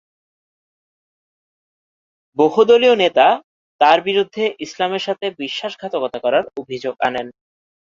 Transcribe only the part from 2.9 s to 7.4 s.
নেতা তার বিরুদ্ধে ইসলামের সাথে বিশ্বাসঘাতকতা করার অভিযোগ আনেন।